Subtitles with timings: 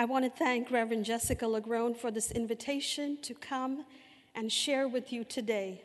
[0.00, 3.84] I want to thank Reverend Jessica Lagrone for this invitation to come
[4.34, 5.82] and share with you today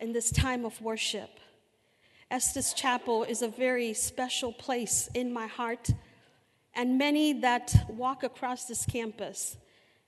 [0.00, 1.30] in this time of worship.
[2.28, 5.90] Estes Chapel is a very special place in my heart,
[6.74, 9.56] and many that walk across this campus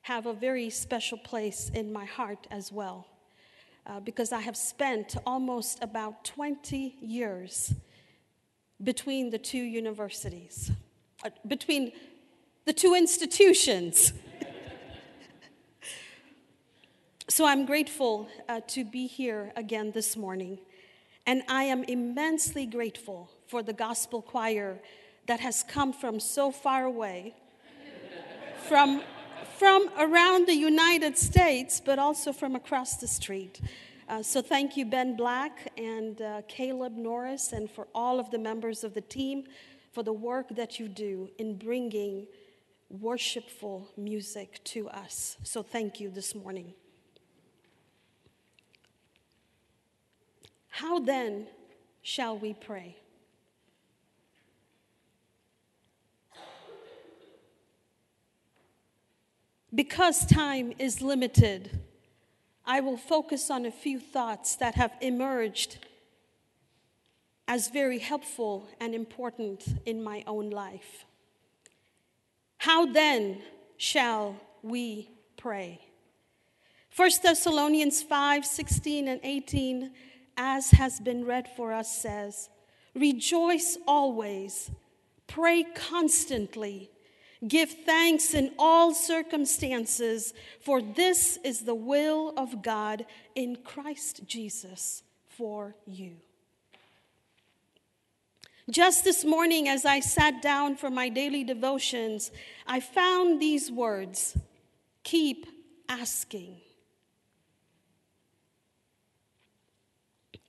[0.01, 3.07] have a very special place in my heart as well,
[3.87, 7.73] uh, because I have spent almost about 20 years
[8.83, 10.73] between the two universities,
[11.25, 11.93] uh, between
[12.69, 14.13] the two institutions.
[17.27, 20.59] so I'm grateful uh, to be here again this morning.
[21.27, 24.83] And I am immensely grateful for the gospel choir
[25.29, 27.35] that has come from so far away,
[28.69, 29.01] from,
[29.57, 33.63] from around the United States, but also from across the street.
[34.11, 38.39] Uh, so thank you, Ben Black and uh, Caleb Norris, and for all of the
[38.39, 39.45] members of the team
[39.91, 42.27] for the work that you do in bringing
[42.91, 45.37] worshipful music to us.
[45.43, 46.75] So thank you this morning.
[50.69, 51.49] How then
[52.03, 52.97] shall we pray?
[59.75, 61.81] Because time is limited,
[62.65, 65.79] I will focus on a few thoughts that have emerged
[67.47, 71.05] as very helpful and important in my own life.
[72.59, 73.41] How then
[73.77, 75.81] shall we pray?
[76.95, 79.93] 1 Thessalonians 5 16 and 18
[80.39, 82.49] as has been read for us, says,
[82.95, 84.71] Rejoice always,
[85.27, 86.91] pray constantly,
[87.47, 93.05] give thanks in all circumstances, for this is the will of God
[93.35, 96.17] in Christ Jesus for you.
[98.71, 102.31] Just this morning, as I sat down for my daily devotions,
[102.67, 104.37] I found these words
[105.05, 105.47] keep
[105.89, 106.59] asking.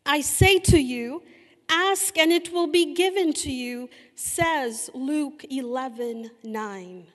[0.05, 1.23] I say to you,
[1.69, 7.07] ask and it will be given to you, says Luke 11 9.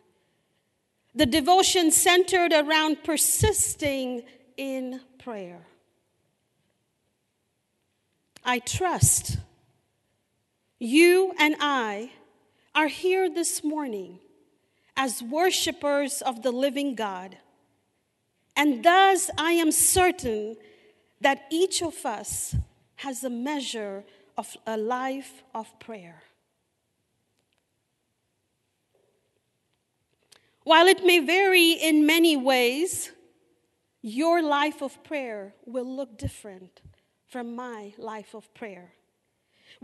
[1.16, 4.22] The devotion centered around persisting
[4.56, 5.66] in prayer.
[8.42, 9.36] I trust
[10.78, 12.10] you and I
[12.74, 14.18] are here this morning
[14.96, 17.36] as worshipers of the living God.
[18.56, 20.56] And thus, I am certain
[21.20, 22.54] that each of us
[22.96, 24.04] has a measure
[24.36, 26.22] of a life of prayer.
[30.64, 33.12] While it may vary in many ways,
[34.00, 36.80] your life of prayer will look different
[37.26, 38.92] from my life of prayer.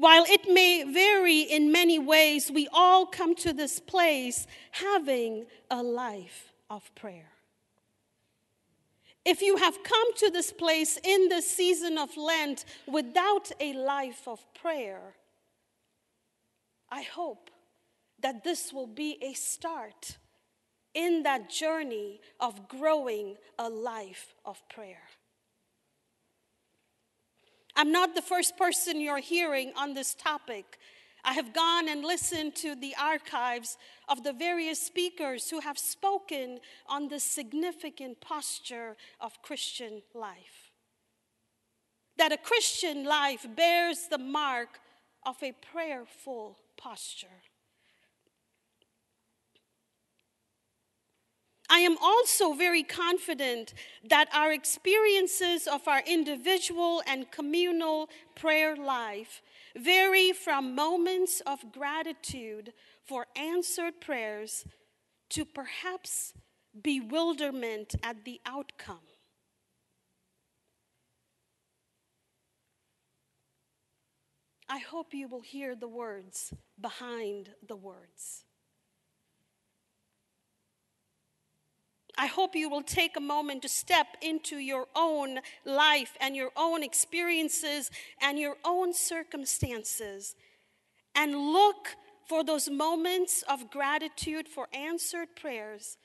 [0.00, 5.82] While it may vary in many ways, we all come to this place having a
[5.82, 7.28] life of prayer.
[9.26, 14.26] If you have come to this place in the season of Lent without a life
[14.26, 15.16] of prayer,
[16.88, 17.50] I hope
[18.22, 20.16] that this will be a start
[20.94, 25.02] in that journey of growing a life of prayer.
[27.76, 30.78] I'm not the first person you're hearing on this topic.
[31.24, 33.76] I have gone and listened to the archives
[34.08, 40.72] of the various speakers who have spoken on the significant posture of Christian life.
[42.16, 44.80] That a Christian life bears the mark
[45.24, 47.28] of a prayerful posture.
[51.72, 53.74] I am also very confident
[54.08, 59.40] that our experiences of our individual and communal prayer life
[59.76, 62.72] vary from moments of gratitude
[63.06, 64.64] for answered prayers
[65.28, 66.34] to perhaps
[66.82, 69.06] bewilderment at the outcome.
[74.68, 78.44] I hope you will hear the words behind the words.
[82.16, 86.50] I hope you will take a moment to step into your own life and your
[86.56, 87.90] own experiences
[88.20, 90.34] and your own circumstances
[91.14, 91.88] and look
[92.26, 95.98] for those moments of gratitude for answered prayers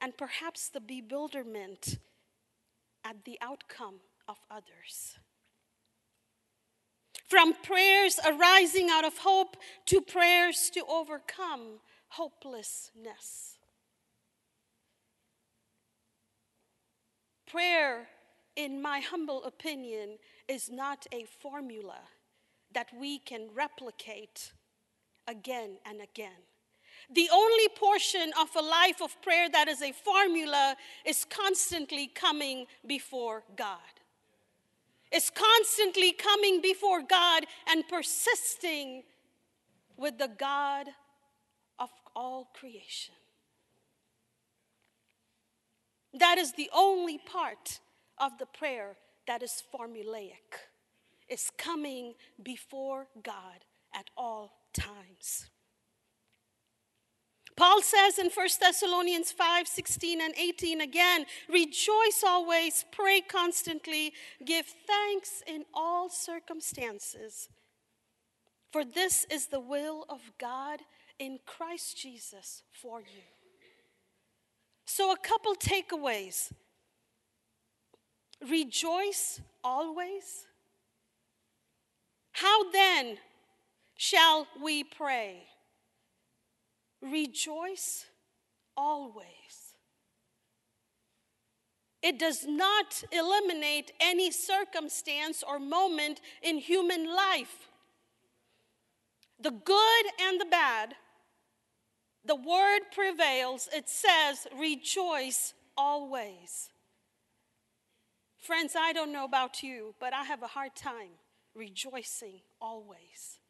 [0.00, 1.98] and perhaps the bewilderment
[3.04, 5.18] at the outcome of others.
[7.28, 9.56] From prayers arising out of hope
[9.86, 13.55] to prayers to overcome hopelessness.
[17.50, 18.08] Prayer,
[18.56, 21.98] in my humble opinion, is not a formula
[22.72, 24.52] that we can replicate
[25.28, 26.42] again and again.
[27.10, 32.66] The only portion of a life of prayer that is a formula is constantly coming
[32.84, 33.78] before God.
[35.12, 39.04] Is constantly coming before God and persisting
[39.96, 40.88] with the God
[41.78, 43.14] of all creation.
[46.18, 47.80] That is the only part
[48.18, 48.96] of the prayer
[49.26, 50.68] that is formulaic,
[51.28, 53.64] is coming before God
[53.94, 55.50] at all times.
[57.56, 64.12] Paul says in 1 Thessalonians 5 16 and 18 again, rejoice always, pray constantly,
[64.44, 67.48] give thanks in all circumstances.
[68.72, 70.80] For this is the will of God
[71.18, 73.35] in Christ Jesus for you.
[74.86, 76.52] So, a couple takeaways
[78.48, 80.46] rejoice always.
[82.32, 83.18] How then
[83.96, 85.48] shall we pray?
[87.02, 88.06] Rejoice
[88.76, 89.26] always.
[92.02, 97.68] It does not eliminate any circumstance or moment in human life.
[99.40, 100.94] The good and the bad,
[102.26, 103.68] the word prevails.
[103.72, 106.70] It says, rejoice always.
[108.38, 111.18] Friends, I don't know about you, but I have a hard time
[111.54, 113.40] rejoicing always.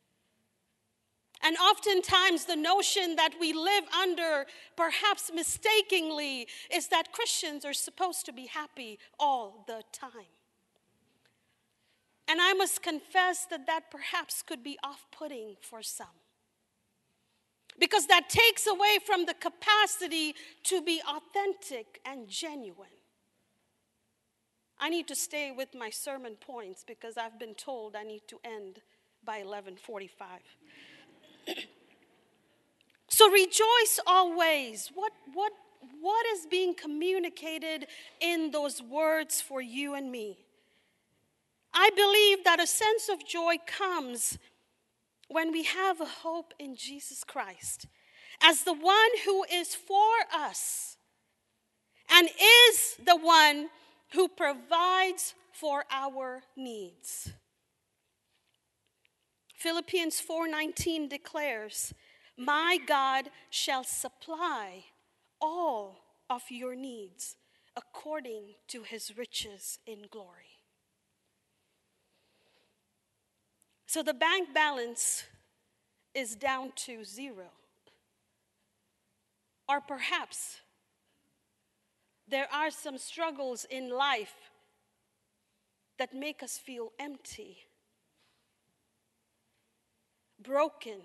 [1.43, 8.25] And oftentimes, the notion that we live under, perhaps mistakenly, is that Christians are supposed
[8.27, 10.33] to be happy all the time.
[12.27, 16.07] And I must confess that that perhaps could be off putting for some.
[17.79, 20.35] Because that takes away from the capacity
[20.65, 22.89] to be authentic and genuine.
[24.79, 28.39] I need to stay with my sermon points because I've been told I need to
[28.45, 28.81] end
[29.25, 30.29] by 1145.
[33.09, 34.91] so rejoice always.
[34.95, 35.53] What, what,
[36.01, 37.87] what is being communicated
[38.21, 40.39] in those words for you and me?
[41.73, 44.39] I believe that a sense of joy comes
[45.29, 47.87] when we have a hope in Jesus Christ
[48.43, 50.97] as the one who is for us
[52.11, 53.69] and is the one
[54.13, 57.33] who provides for our needs.
[59.55, 61.93] Philippians 4:19 declares,
[62.37, 64.93] "My God shall supply
[65.41, 67.37] all of your needs
[67.75, 70.56] according to his riches in glory."
[73.87, 75.25] So the bank balance
[76.15, 77.51] is down to zero.
[79.69, 80.61] Or perhaps
[82.29, 84.35] there are some struggles in life
[85.99, 87.59] that make us feel empty
[90.43, 91.01] broken,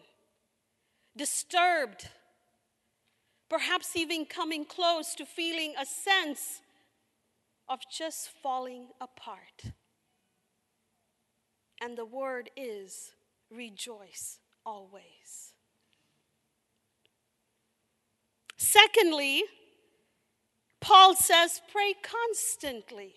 [1.16, 2.10] disturbed,
[3.50, 6.62] perhaps even coming close to feeling a sense
[7.69, 9.74] of just falling apart.
[11.81, 13.12] And the word is
[13.50, 15.54] rejoice always.
[18.56, 19.44] Secondly,
[20.80, 23.16] Paul says, pray constantly.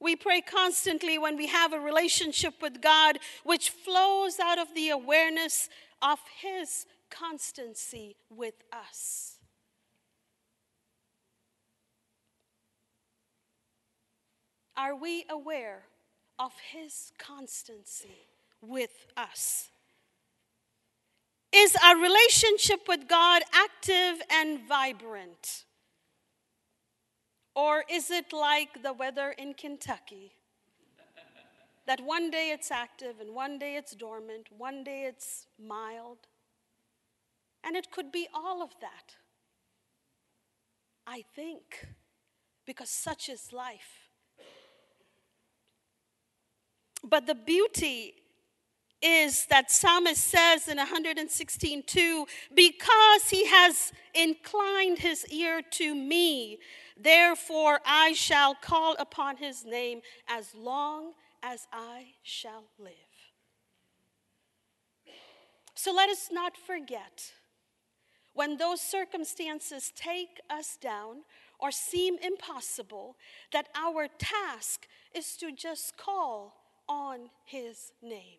[0.00, 4.90] We pray constantly when we have a relationship with God, which flows out of the
[4.90, 5.68] awareness
[6.02, 9.35] of His constancy with us.
[14.76, 15.82] Are we aware
[16.38, 18.26] of His constancy
[18.60, 19.68] with us?
[21.52, 25.64] Is our relationship with God active and vibrant?
[27.54, 30.32] Or is it like the weather in Kentucky?
[31.86, 36.18] that one day it's active and one day it's dormant, one day it's mild.
[37.64, 39.14] And it could be all of that.
[41.06, 41.86] I think,
[42.66, 44.05] because such is life.
[47.08, 48.14] But the beauty
[49.02, 56.58] is that psalmist says in 116:2 because he has inclined his ear to me
[56.96, 62.94] Therefore, I shall call upon his name as long as I shall live.
[65.74, 67.32] So let us not forget
[68.32, 71.24] when those circumstances take us down
[71.58, 73.16] or seem impossible,
[73.52, 76.54] that our task is to just call
[76.88, 78.38] on his name.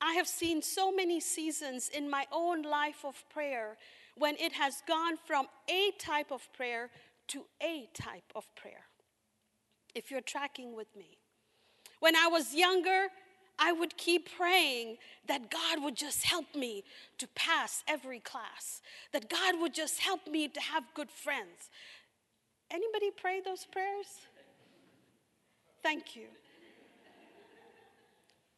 [0.00, 3.78] I have seen so many seasons in my own life of prayer
[4.16, 6.90] when it has gone from a type of prayer
[7.28, 8.84] to a type of prayer.
[9.94, 11.16] If you're tracking with me.
[12.00, 13.06] When I was younger,
[13.58, 16.84] I would keep praying that God would just help me
[17.18, 21.70] to pass every class, that God would just help me to have good friends.
[22.70, 24.26] Anybody pray those prayers?
[25.84, 26.28] Thank you.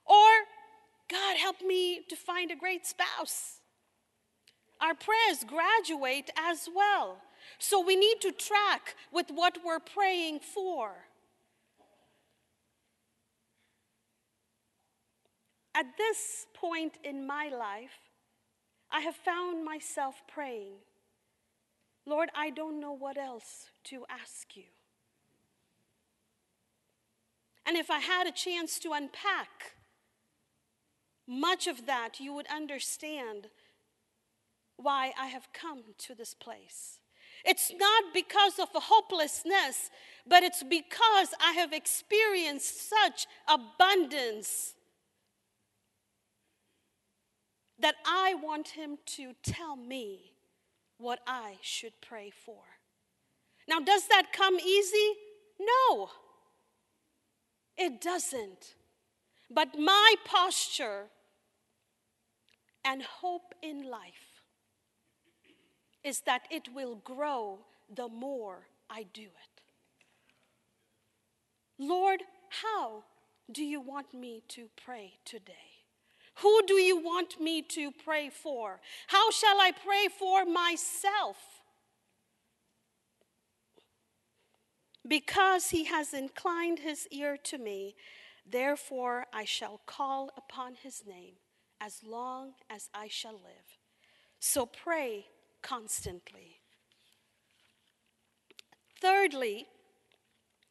[0.07, 0.31] Or,
[1.11, 3.61] God, help me to find a great spouse.
[4.81, 7.19] Our prayers graduate as well.
[7.59, 10.93] So we need to track with what we're praying for.
[15.75, 17.99] At this point in my life,
[18.91, 20.75] I have found myself praying,
[22.07, 24.76] Lord, I don't know what else to ask you.
[27.67, 29.75] And if I had a chance to unpack
[31.27, 33.49] much of that, you would understand
[34.77, 37.01] why I have come to this place.
[37.45, 39.91] It's not because of a hopelessness,
[40.27, 44.75] but it's because I have experienced such abundance
[47.79, 50.33] that I want Him to tell me
[50.99, 52.63] what I should pray for.
[53.69, 55.15] Now, does that come easy?
[55.61, 56.11] No,
[57.79, 58.75] it doesn't.
[59.51, 61.07] But my posture
[62.85, 64.43] and hope in life
[66.03, 67.59] is that it will grow
[67.95, 69.63] the more I do it.
[71.79, 72.23] Lord,
[72.63, 73.05] how
[73.53, 75.53] do you want me to pray today?
[76.37, 78.81] Who do you want me to pray for?
[79.07, 81.37] How shall I pray for myself?
[85.07, 87.95] Because he has inclined his ear to me,
[88.45, 91.35] therefore I shall call upon his name
[91.81, 93.79] as long as I shall live.
[94.41, 95.27] So pray
[95.63, 96.61] constantly.
[99.01, 99.67] Thirdly,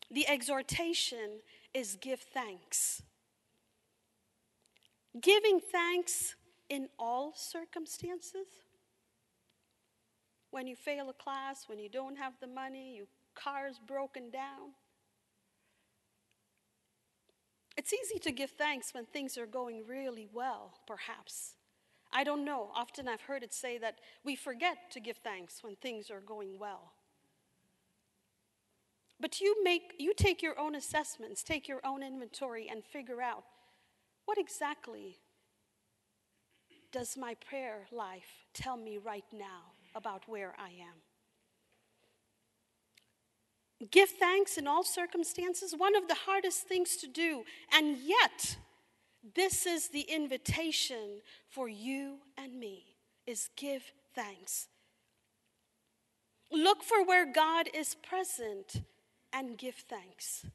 [0.10, 1.42] the exhortation
[1.74, 3.02] is give thanks.
[5.20, 6.36] Giving thanks
[6.70, 8.48] in all circumstances.
[10.52, 14.74] When you fail a class, when you don't have the money, your car's broken down.
[17.78, 21.56] It's easy to give thanks when things are going really well, perhaps.
[22.12, 22.72] I don't know.
[22.74, 26.58] Often I've heard it say that we forget to give thanks when things are going
[26.58, 26.94] well.
[29.20, 33.44] But you make you take your own assessments, take your own inventory and figure out
[34.26, 35.18] what exactly
[36.92, 41.02] does my prayer life tell me right now about where I am?
[43.92, 48.58] Give thanks in all circumstances, one of the hardest things to do, and yet,
[49.36, 54.68] this is the invitation for you and me is give thanks.
[56.52, 58.82] Look for where God is present
[59.34, 60.46] and give thanks.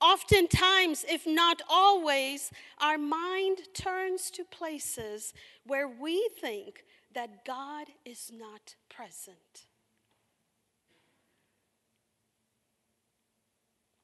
[0.00, 5.32] Oftentimes, if not always, our mind turns to places
[5.64, 9.66] where we think that God is not present.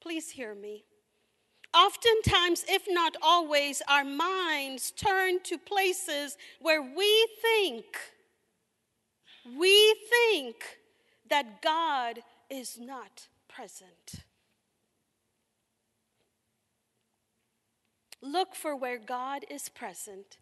[0.01, 0.85] Please hear me.
[1.73, 7.85] Oftentimes, if not always, our minds turn to places where we think,
[9.57, 10.55] we think
[11.29, 14.25] that God is not present.
[18.21, 20.37] Look for where God is present.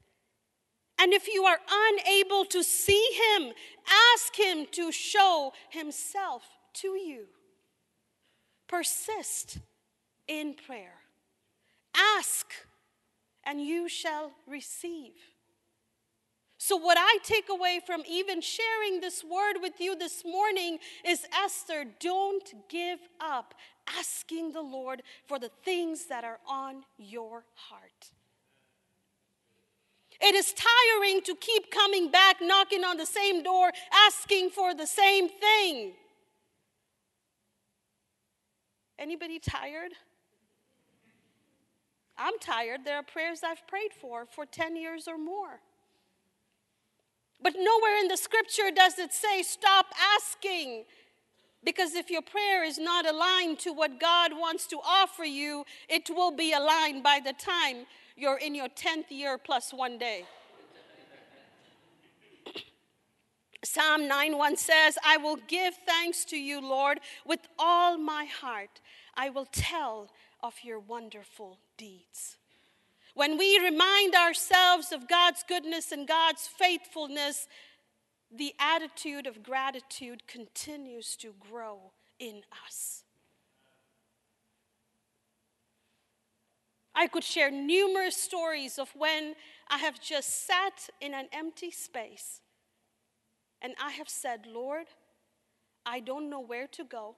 [1.00, 3.52] And if you are unable to see Him,
[4.14, 6.44] ask Him to show Himself
[6.76, 7.26] to you.
[8.68, 9.60] Persist
[10.28, 10.96] in prayer.
[12.18, 12.52] Ask,
[13.44, 15.14] and you shall receive.
[16.60, 21.26] So, what I take away from even sharing this word with you this morning is
[21.44, 23.54] Esther, don't give up
[23.98, 28.12] asking the Lord for the things that are on your heart.
[30.20, 33.72] It is tiring to keep coming back, knocking on the same door,
[34.08, 35.94] asking for the same thing.
[39.00, 39.94] Anybody tired?
[42.18, 42.82] I'm tired.
[42.84, 45.62] There are prayers I've prayed for for 10 years or more.
[47.42, 49.86] But nowhere in the scripture does it say stop
[50.16, 50.86] asking.
[51.64, 56.10] Because if your prayer is not aligned to what God wants to offer you, it
[56.10, 57.86] will be aligned by the time
[58.16, 60.26] you're in your 10th year plus one day.
[63.64, 68.82] Psalm 9:1 says, "I will give thanks to you, Lord, with all my heart.
[69.16, 72.38] I will tell of your wonderful deeds."
[73.14, 77.48] When we remind ourselves of God's goodness and God's faithfulness,
[78.30, 83.04] the attitude of gratitude continues to grow in us.
[86.94, 89.36] I could share numerous stories of when
[89.68, 92.42] I have just sat in an empty space
[93.62, 94.88] and I have said, Lord,
[95.86, 97.16] I don't know where to go.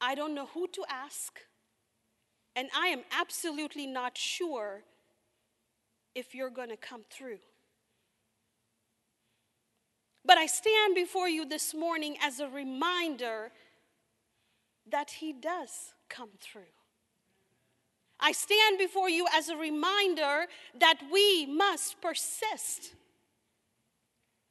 [0.00, 1.38] I don't know who to ask.
[2.54, 4.82] And I am absolutely not sure
[6.14, 7.38] if you're going to come through.
[10.24, 13.50] But I stand before you this morning as a reminder
[14.90, 16.72] that He does come through.
[18.20, 20.46] I stand before you as a reminder
[20.78, 22.94] that we must persist.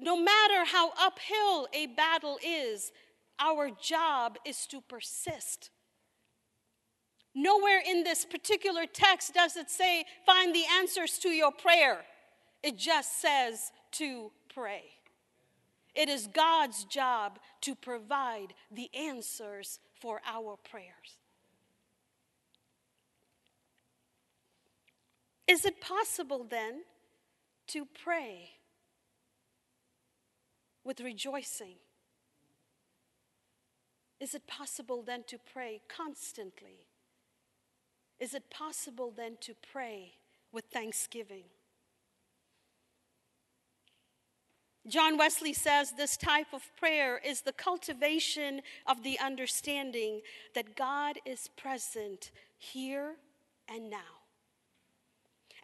[0.01, 2.91] No matter how uphill a battle is,
[3.39, 5.69] our job is to persist.
[7.35, 11.99] Nowhere in this particular text does it say, find the answers to your prayer.
[12.63, 14.83] It just says to pray.
[15.93, 21.17] It is God's job to provide the answers for our prayers.
[25.47, 26.81] Is it possible then
[27.67, 28.51] to pray
[30.83, 31.75] with rejoicing?
[34.19, 36.85] Is it possible then to pray constantly?
[38.19, 40.13] Is it possible then to pray
[40.51, 41.45] with thanksgiving?
[44.87, 50.21] John Wesley says this type of prayer is the cultivation of the understanding
[50.55, 53.15] that God is present here
[53.69, 54.21] and now.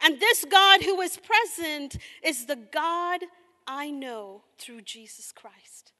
[0.03, 3.21] And this God who is present is the God
[3.67, 5.91] I know through Jesus Christ.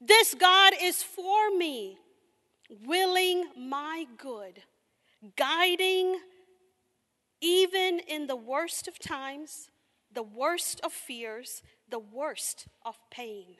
[0.00, 1.98] This God is for me,
[2.84, 4.62] willing my good,
[5.36, 6.18] guiding
[7.40, 9.70] even in the worst of times,
[10.12, 13.56] the worst of fears, the worst of pain.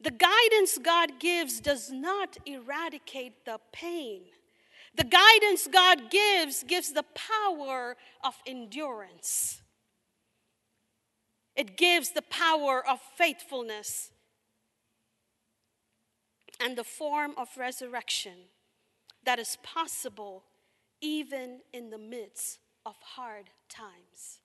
[0.00, 4.22] The guidance God gives does not eradicate the pain.
[4.94, 9.59] The guidance God gives gives the power of endurance.
[11.60, 14.12] It gives the power of faithfulness
[16.58, 18.48] and the form of resurrection
[19.26, 20.44] that is possible
[21.02, 24.40] even in the midst of hard times.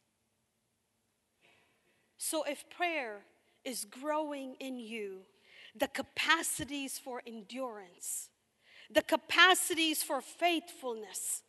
[2.17, 3.21] So, if prayer
[3.63, 5.19] is growing in you,
[5.73, 8.27] the capacities for endurance,
[8.91, 11.43] the capacities for faithfulness,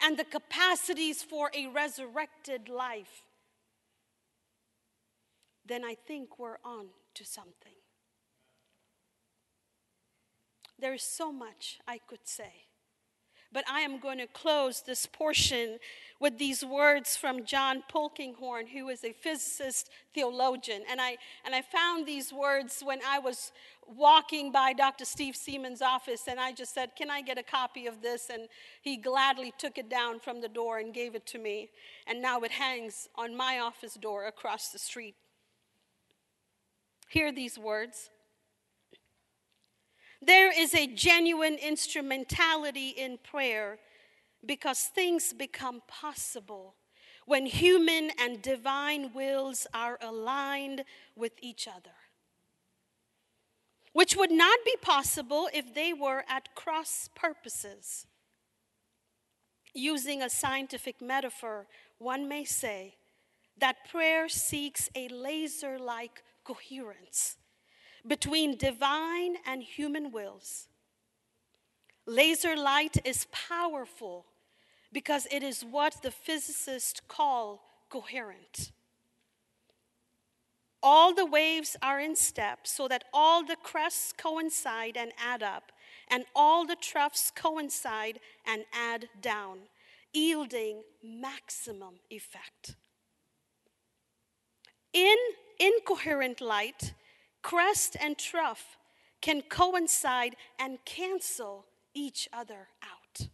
[0.00, 3.26] and the capacities for a resurrected life,
[5.66, 7.72] then I think we're on to something.
[10.78, 12.64] There is so much I could say.
[13.54, 15.78] But I am going to close this portion
[16.18, 20.82] with these words from John Polkinghorne, who is a physicist theologian.
[20.90, 23.52] And I, and I found these words when I was
[23.86, 25.04] walking by Dr.
[25.04, 28.28] Steve Seamands' office, and I just said, Can I get a copy of this?
[28.28, 28.48] And
[28.82, 31.70] he gladly took it down from the door and gave it to me.
[32.08, 35.14] And now it hangs on my office door across the street.
[37.08, 38.10] Hear these words.
[40.20, 43.78] There is a genuine instrumentality in prayer
[44.44, 46.76] because things become possible
[47.26, 50.84] when human and divine wills are aligned
[51.16, 51.94] with each other,
[53.92, 58.06] which would not be possible if they were at cross purposes.
[59.74, 61.66] Using a scientific metaphor,
[61.98, 62.96] one may say
[63.58, 67.36] that prayer seeks a laser like coherence
[68.06, 70.68] between divine and human wills.
[72.06, 74.26] Laser light is powerful
[74.92, 78.72] because it is what the physicists call coherent.
[80.82, 85.72] All the waves are in step so that all the crests coincide and add up,
[86.08, 89.60] and all the troughs coincide and add down,
[90.12, 92.76] yielding maximum effect.
[94.92, 95.16] In
[95.58, 96.94] incoherent light,
[97.42, 98.76] crest and trough
[99.20, 103.28] can coincide and cancel each other out.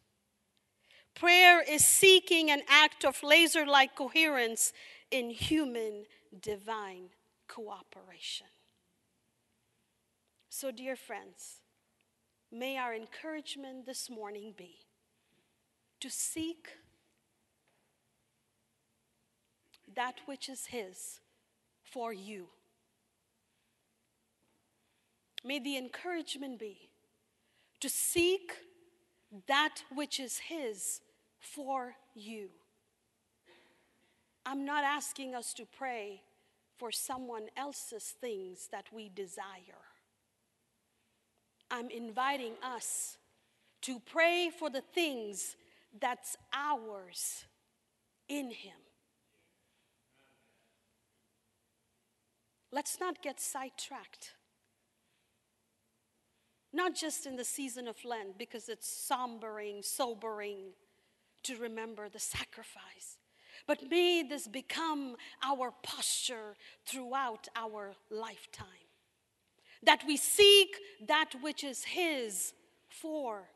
[1.14, 4.72] Prayer is seeking an act of laser like coherence
[5.10, 6.04] in human
[6.40, 7.10] divine
[7.48, 8.46] cooperation.
[10.48, 11.60] So, dear friends,
[12.50, 14.78] may our encouragement this morning be
[16.00, 16.68] to seek
[19.94, 21.20] that which is His
[21.90, 22.46] for you.
[25.44, 26.90] May the encouragement be
[27.80, 28.52] to seek
[29.46, 31.00] that which is His
[31.38, 32.50] for you.
[34.44, 36.22] I'm not asking us to pray
[36.76, 39.84] for someone else's things that we desire.
[41.70, 43.16] I'm inviting us
[43.82, 45.56] to pray for the things
[46.00, 47.44] that's ours
[48.28, 48.76] in Him.
[52.72, 54.34] Let's not get sidetracked.
[56.72, 60.72] Not just in the season of Lent, because it's sombering, sobering
[61.42, 63.18] to remember the sacrifice.
[63.66, 66.54] But may this become our posture
[66.86, 68.66] throughout our lifetime.
[69.82, 72.52] That we seek that which is His
[72.88, 73.48] for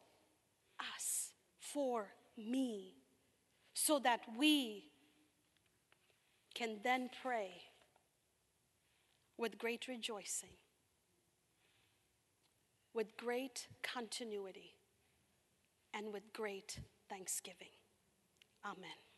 [0.81, 2.95] us, for me,
[3.75, 4.85] so that we
[6.55, 7.53] can then pray
[9.39, 10.57] with great rejoicing,
[12.93, 14.77] with great continuity,
[15.93, 17.71] and with great thanksgiving.
[18.65, 19.14] Amen.